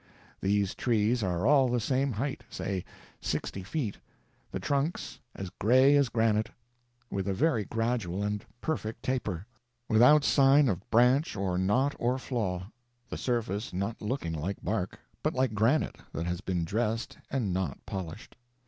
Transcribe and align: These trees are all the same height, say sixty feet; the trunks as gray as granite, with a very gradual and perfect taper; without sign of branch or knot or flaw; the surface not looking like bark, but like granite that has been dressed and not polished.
These 0.41 0.73
trees 0.73 1.21
are 1.21 1.45
all 1.45 1.67
the 1.69 1.79
same 1.79 2.13
height, 2.13 2.43
say 2.49 2.83
sixty 3.21 3.61
feet; 3.61 3.99
the 4.51 4.59
trunks 4.59 5.19
as 5.35 5.51
gray 5.59 5.95
as 5.95 6.09
granite, 6.09 6.49
with 7.11 7.27
a 7.27 7.35
very 7.35 7.65
gradual 7.65 8.23
and 8.23 8.43
perfect 8.61 9.03
taper; 9.03 9.45
without 9.87 10.23
sign 10.23 10.67
of 10.69 10.89
branch 10.89 11.35
or 11.35 11.55
knot 11.59 11.93
or 11.99 12.17
flaw; 12.17 12.71
the 13.11 13.15
surface 13.15 13.73
not 13.73 14.01
looking 14.01 14.33
like 14.33 14.63
bark, 14.63 14.99
but 15.21 15.35
like 15.35 15.53
granite 15.53 15.97
that 16.13 16.25
has 16.25 16.41
been 16.41 16.65
dressed 16.65 17.19
and 17.29 17.53
not 17.53 17.85
polished. 17.85 18.35